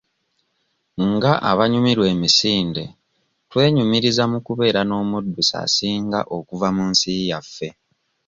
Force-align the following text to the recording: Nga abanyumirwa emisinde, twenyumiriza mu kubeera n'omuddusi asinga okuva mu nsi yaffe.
Nga 1.11 1.33
abanyumirwa 1.51 2.05
emisinde, 2.15 2.83
twenyumiriza 3.49 4.23
mu 4.31 4.39
kubeera 4.45 4.79
n'omuddusi 4.85 5.53
asinga 5.65 6.19
okuva 6.37 6.67
mu 6.75 6.83
nsi 6.91 7.11
yaffe. 7.29 7.69